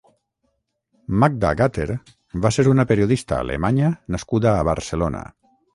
[1.23, 1.87] Magda Gatter
[2.47, 5.25] va ser una periodista alemanya nascuda a Barcelona.